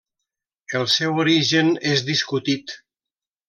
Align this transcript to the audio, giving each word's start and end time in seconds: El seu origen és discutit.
El 0.79 0.87
seu 0.93 1.21
origen 1.25 1.71
és 1.93 2.05
discutit. 2.11 2.79